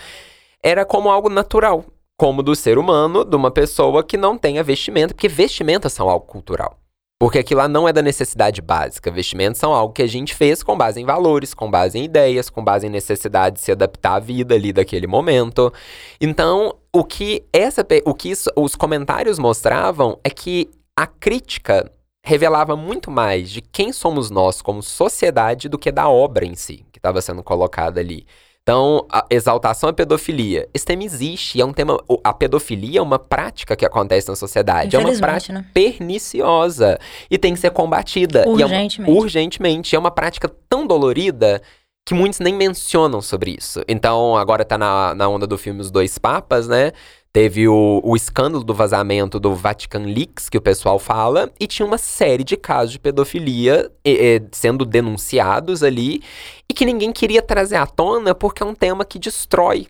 [0.63, 1.85] Era como algo natural,
[2.17, 6.25] como do ser humano, de uma pessoa que não tenha vestimenta, porque vestimentas são algo
[6.27, 6.79] cultural.
[7.19, 9.11] Porque aquilo lá não é da necessidade básica.
[9.11, 12.49] Vestimentos são algo que a gente fez com base em valores, com base em ideias,
[12.49, 15.73] com base em necessidade de se adaptar à vida ali daquele momento.
[16.21, 21.91] Então, o que essa o que isso, os comentários mostravam é que a crítica
[22.25, 26.85] revelava muito mais de quem somos nós como sociedade do que da obra em si,
[26.93, 28.27] que estava sendo colocada ali.
[28.63, 30.69] Então, a exaltação à pedofilia.
[30.73, 31.99] Esse tema existe, é um tema.
[32.23, 34.95] A pedofilia é uma prática que acontece na sociedade.
[34.95, 35.67] É uma prática né?
[35.73, 36.99] perniciosa
[37.31, 38.45] e tem que ser combatida.
[38.47, 39.01] Urgentemente.
[39.01, 39.97] É uma, urgentemente.
[39.97, 41.61] É uma prática tão dolorida
[42.07, 43.83] que muitos nem mencionam sobre isso.
[43.89, 46.93] Então, agora tá na, na onda do filme Os Dois Papas, né?
[47.33, 51.87] Teve o, o escândalo do vazamento do Vatican Leaks, que o pessoal fala, e tinha
[51.87, 53.91] uma série de casos de pedofilia
[54.51, 56.23] sendo denunciados ali,
[56.69, 59.87] e que ninguém queria trazer à tona porque é um tema que destrói.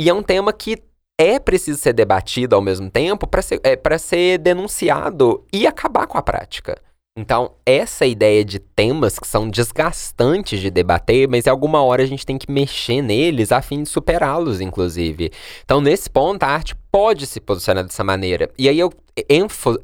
[0.00, 0.82] E é um tema que
[1.18, 6.18] é preciso ser debatido ao mesmo tempo para ser, é, ser denunciado e acabar com
[6.18, 6.80] a prática.
[7.16, 12.26] Então, essa ideia de temas que são desgastantes de debater, mas alguma hora a gente
[12.26, 15.30] tem que mexer neles a fim de superá-los, inclusive.
[15.64, 18.48] Então, nesse ponto, a arte pode se posicionar dessa maneira.
[18.56, 18.92] E aí eu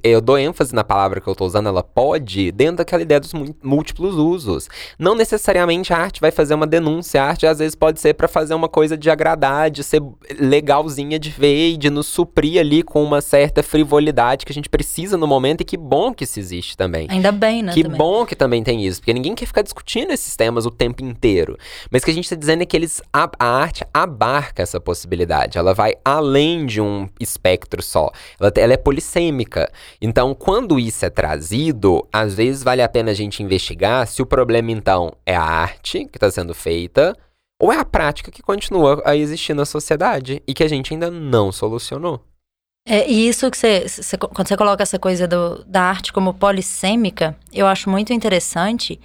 [0.03, 3.33] eu dou ênfase na palavra que eu estou usando, ela pode, dentro daquela ideia dos
[3.63, 4.69] múltiplos usos.
[4.99, 8.27] Não necessariamente a arte vai fazer uma denúncia, a arte às vezes pode ser para
[8.27, 10.03] fazer uma coisa de agradar, de ser
[10.37, 14.69] legalzinha de ver e de nos suprir ali com uma certa frivolidade que a gente
[14.69, 17.07] precisa no momento e que bom que isso existe também.
[17.09, 17.73] Ainda bem, né?
[17.73, 17.99] Que também.
[17.99, 21.57] bom que também tem isso, porque ninguém quer ficar discutindo esses temas o tempo inteiro.
[21.89, 24.81] Mas o que a gente está dizendo é que eles, a, a arte abarca essa
[24.81, 28.11] possibilidade, ela vai além de um espectro só.
[28.39, 29.71] Ela, ela é policêmica sistêmica.
[30.01, 34.27] Então, quando isso é trazido, às vezes vale a pena a gente investigar se o
[34.27, 37.17] problema, então, é a arte que está sendo feita
[37.61, 41.11] ou é a prática que continua a existir na sociedade e que a gente ainda
[41.11, 42.25] não solucionou.
[42.89, 46.33] É, e isso que você, você, quando você coloca essa coisa do, da arte como
[46.33, 48.99] polissêmica, eu acho muito interessante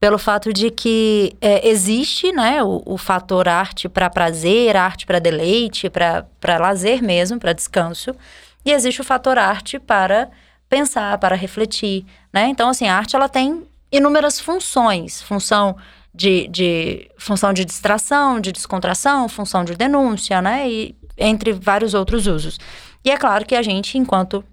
[0.00, 5.18] pelo fato de que é, existe né, o, o fator arte para prazer, arte para
[5.18, 8.16] deleite, para lazer mesmo, para descanso.
[8.64, 10.30] E existe o fator arte para
[10.70, 12.46] pensar, para refletir, né?
[12.48, 15.76] Então, assim, a arte ela tem inúmeras funções, função
[16.14, 20.70] de, de função de distração, de descontração, função de denúncia, né?
[20.70, 22.58] E entre vários outros usos.
[23.04, 24.44] E é claro que a gente, enquanto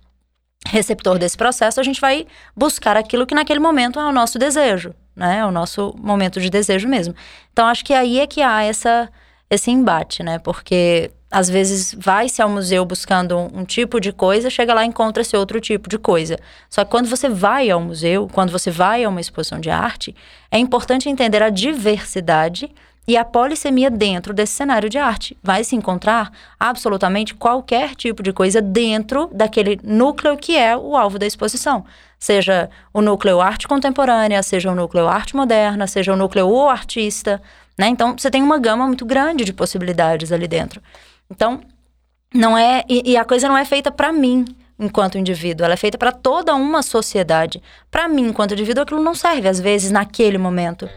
[0.65, 4.93] receptor desse processo, a gente vai buscar aquilo que naquele momento é o nosso desejo,
[5.17, 5.39] né?
[5.39, 7.15] É o nosso momento de desejo mesmo.
[7.51, 9.09] Então, acho que aí é que há essa,
[9.49, 10.37] esse embate, né?
[10.37, 14.87] Porque às vezes vai-se ao museu buscando um, um, tipo de coisa, chega lá e
[14.87, 16.37] encontra-se outro tipo de coisa.
[16.69, 20.15] Só que quando você vai ao museu, quando você vai a uma exposição de arte,
[20.49, 22.71] é importante entender a diversidade
[23.07, 25.37] e a polissemia dentro desse cenário de arte.
[25.41, 31.17] Vai se encontrar absolutamente qualquer tipo de coisa dentro daquele núcleo que é o alvo
[31.17, 31.85] da exposição.
[32.19, 37.41] Seja o núcleo arte contemporânea, seja o núcleo arte moderna, seja o núcleo o artista.
[37.77, 37.87] Né?
[37.87, 40.81] Então, você tem uma gama muito grande de possibilidades ali dentro.
[41.31, 41.61] Então,
[42.33, 42.83] não é.
[42.89, 44.45] E, e a coisa não é feita para mim
[44.79, 47.61] enquanto indivíduo, ela é feita para toda uma sociedade.
[47.89, 50.87] Para mim, enquanto indivíduo, aquilo não serve, às vezes, naquele momento.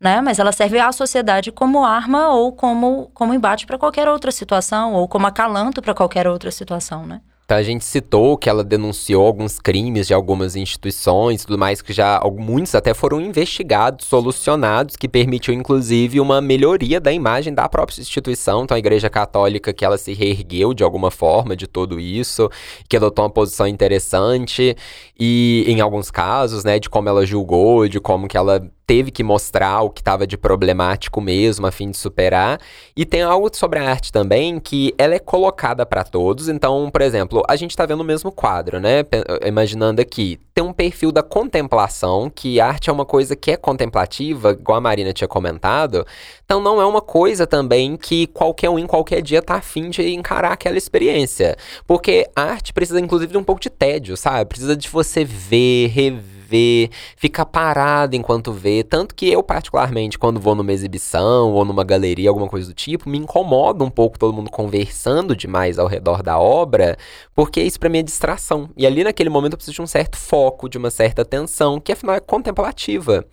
[0.00, 0.20] Né?
[0.20, 4.94] Mas ela serve à sociedade como arma ou como, como embate para qualquer outra situação,
[4.94, 7.20] ou como acalanto para qualquer outra situação, né?
[7.48, 11.94] Então, a gente citou que ela denunciou alguns crimes de algumas instituições tudo mais, que
[11.94, 18.02] já muitos até foram investigados, solucionados, que permitiu inclusive uma melhoria da imagem da própria
[18.02, 18.64] instituição.
[18.64, 22.50] Então a Igreja Católica que ela se reergueu de alguma forma de tudo isso,
[22.86, 24.76] que adotou uma posição interessante
[25.18, 29.22] e em alguns casos, né, de como ela julgou, de como que ela teve que
[29.22, 32.58] mostrar o que estava de problemático mesmo, a fim de superar.
[32.96, 36.48] E tem algo sobre a arte também que ela é colocada para todos.
[36.48, 39.04] Então, por exemplo, a gente está vendo o mesmo quadro, né?
[39.46, 44.52] Imaginando aqui, tem um perfil da contemplação, que arte é uma coisa que é contemplativa,
[44.52, 46.06] igual a Marina tinha comentado.
[46.46, 50.14] Então, não é uma coisa também que qualquer um em qualquer dia tá afim de
[50.14, 51.58] encarar aquela experiência.
[51.86, 54.46] Porque a arte precisa, inclusive, de um pouco de tédio, sabe?
[54.46, 58.82] Precisa de você ver, rever vê, fica parado enquanto vê.
[58.82, 63.08] Tanto que eu, particularmente, quando vou numa exibição ou numa galeria, alguma coisa do tipo,
[63.08, 66.96] me incomoda um pouco todo mundo conversando demais ao redor da obra,
[67.34, 68.70] porque isso para mim é distração.
[68.76, 71.92] E ali naquele momento eu preciso de um certo foco, de uma certa atenção, que
[71.92, 73.24] afinal é contemplativa.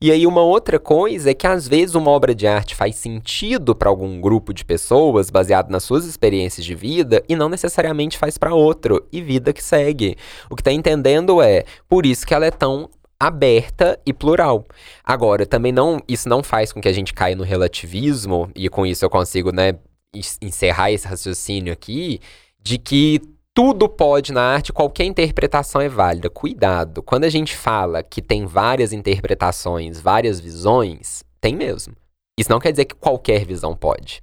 [0.00, 3.74] E aí uma outra coisa é que às vezes uma obra de arte faz sentido
[3.74, 8.36] para algum grupo de pessoas, baseado nas suas experiências de vida, e não necessariamente faz
[8.36, 10.16] para outro, e vida que segue.
[10.50, 12.90] O que tá entendendo é, por isso que ela é tão
[13.20, 14.64] aberta e plural.
[15.02, 18.86] Agora, também não, isso não faz com que a gente caia no relativismo e com
[18.86, 19.74] isso eu consigo, né,
[20.40, 22.20] encerrar esse raciocínio aqui
[22.60, 23.20] de que
[23.54, 26.30] tudo pode na arte, qualquer interpretação é válida.
[26.30, 31.94] Cuidado, quando a gente fala que tem várias interpretações, várias visões, tem mesmo.
[32.38, 34.22] Isso não quer dizer que qualquer visão pode.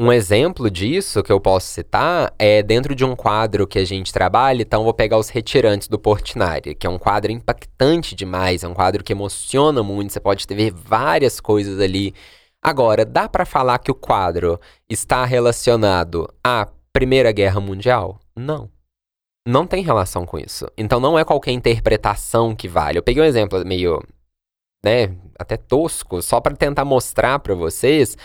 [0.00, 4.12] Um exemplo disso que eu posso citar é dentro de um quadro que a gente
[4.12, 8.68] trabalha, então vou pegar os Retirantes do Portinari, que é um quadro impactante demais, é
[8.68, 12.14] um quadro que emociona muito, você pode ver várias coisas ali.
[12.62, 18.18] Agora, dá para falar que o quadro está relacionado à Primeira Guerra Mundial?
[18.34, 18.70] Não.
[19.46, 20.66] Não tem relação com isso.
[20.76, 22.98] Então não é qualquer interpretação que vale.
[22.98, 24.00] Eu peguei um exemplo meio,
[24.84, 28.16] né, até tosco, só para tentar mostrar para vocês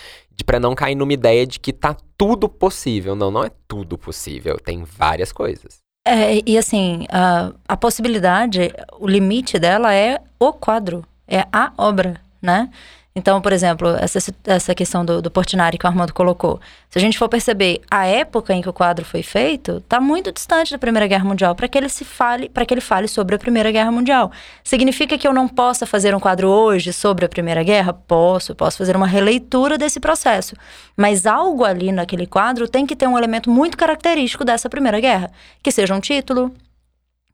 [0.48, 3.16] para não cair numa ideia de que tá tudo possível.
[3.16, 4.58] Não, não é tudo possível.
[4.58, 5.80] Tem várias coisas.
[6.08, 12.22] É, e assim, a, a possibilidade, o limite dela é o quadro, é a obra,
[12.42, 12.70] né?
[13.18, 16.62] Então, por exemplo, essa, essa questão do, do Portinari que o Armando colocou.
[16.88, 20.32] Se a gente for perceber a época em que o quadro foi feito, está muito
[20.32, 23.36] distante da Primeira Guerra Mundial para que ele se fale, para que ele fale sobre
[23.36, 24.32] a Primeira Guerra Mundial.
[24.64, 27.92] Significa que eu não possa fazer um quadro hoje sobre a Primeira Guerra?
[27.92, 30.56] Posso, posso fazer uma releitura desse processo.
[30.96, 35.32] Mas algo ali naquele quadro tem que ter um elemento muito característico dessa Primeira Guerra,
[35.64, 36.54] que seja um título,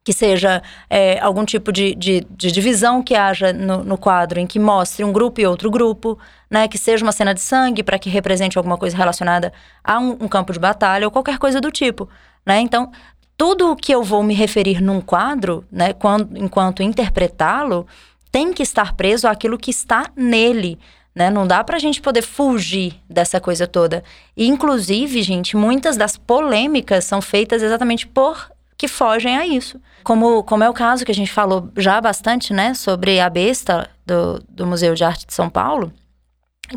[0.04, 4.46] que seja é, algum tipo de, de, de, divisão que haja no, no, quadro, em
[4.46, 6.18] que mostre um grupo e outro grupo,
[6.50, 6.68] né?
[6.68, 9.50] Que seja uma cena de sangue para que represente alguma coisa relacionada
[9.82, 12.06] a um, um, campo de batalha ou qualquer coisa do tipo,
[12.44, 12.60] né?
[12.60, 12.92] Então,
[13.34, 15.94] tudo o que eu vou me referir num quadro, né?
[15.94, 17.86] Quando, enquanto interpretá-lo,
[18.30, 20.78] tem que estar preso àquilo que está nele,
[21.14, 21.30] né?
[21.30, 24.04] Não dá para a gente poder fugir dessa coisa toda.
[24.36, 29.80] E, inclusive, gente, muitas das polêmicas são feitas exatamente por que fogem a isso.
[30.02, 33.88] Como, como é o caso que a gente falou já bastante, né, sobre a besta
[34.04, 35.92] do, do Museu de Arte de São Paulo,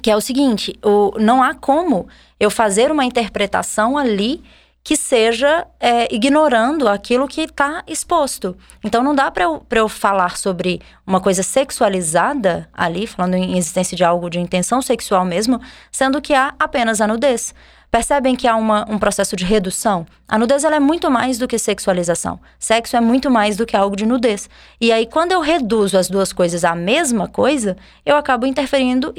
[0.02, 2.08] que é o seguinte: o, não há como
[2.40, 4.44] eu fazer uma interpretação ali
[4.88, 8.56] que seja é, ignorando aquilo que está exposto.
[8.82, 13.98] Então não dá para eu, eu falar sobre uma coisa sexualizada ali, falando em existência
[13.98, 15.60] de algo de intenção sexual mesmo,
[15.92, 17.54] sendo que há apenas a nudez.
[17.90, 20.06] Percebem que há uma, um processo de redução?
[20.28, 22.38] A nudez é muito mais do que sexualização.
[22.60, 24.50] Sexo é muito mais do que algo de nudez.
[24.80, 29.14] E aí, quando eu reduzo as duas coisas à mesma coisa, eu acabo interferindo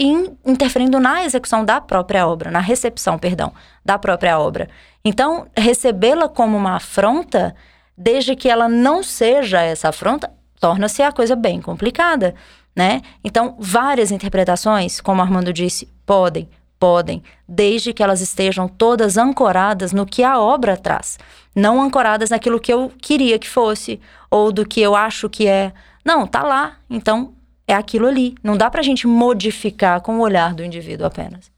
[0.44, 3.52] interferindo na execução da própria obra, na recepção, perdão,
[3.83, 4.68] da própria obra.
[5.02, 7.57] Então, recebê-la como uma afronta,
[7.97, 10.30] desde que ela não seja essa afronta,
[10.61, 12.34] torna-se a coisa bem complicada,
[12.76, 13.01] né?
[13.24, 16.49] Então, várias interpretações, como Armando disse, podem
[16.79, 21.18] Podem, desde que elas estejam todas ancoradas no que a obra traz,
[21.55, 24.01] não ancoradas naquilo que eu queria que fosse
[24.31, 25.72] ou do que eu acho que é.
[26.05, 27.35] Não, tá lá, então
[27.66, 28.35] é aquilo ali.
[28.43, 31.51] Não dá pra gente modificar com o olhar do indivíduo apenas.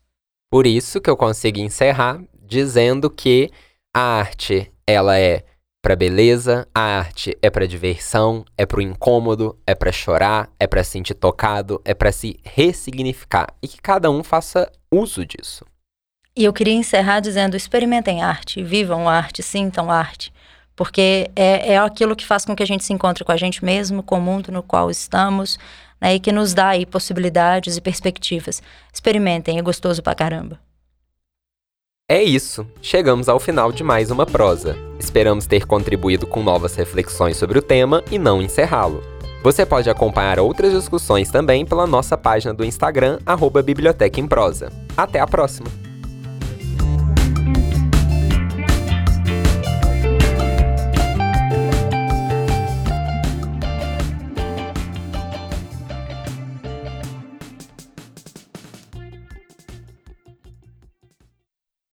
[0.51, 3.51] Por isso que eu consigo encerrar dizendo que
[3.95, 5.45] a arte, ela é
[5.83, 10.67] para beleza, a arte é para diversão, é para o incômodo, é para chorar, é
[10.67, 15.65] para sentir tocado, é para se ressignificar e que cada um faça uso disso.
[16.37, 20.33] E eu queria encerrar dizendo: experimentem arte, vivam arte, sintam arte,
[20.77, 23.65] porque é, é aquilo que faz com que a gente se encontre com a gente
[23.65, 25.59] mesmo, com o mundo no qual estamos,
[26.01, 28.63] né, e que nos dá aí possibilidades e perspectivas.
[28.93, 30.61] Experimentem, é gostoso pra caramba.
[32.11, 34.77] É isso, chegamos ao final de mais uma prosa.
[34.99, 39.01] Esperamos ter contribuído com novas reflexões sobre o tema e não encerrá-lo.
[39.45, 44.73] Você pode acompanhar outras discussões também pela nossa página do Instagram, arroba Biblioteca em Prosa.
[44.97, 45.90] Até a próxima!